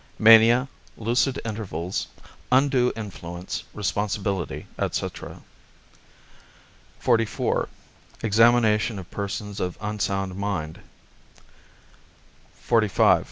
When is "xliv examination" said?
7.27-8.97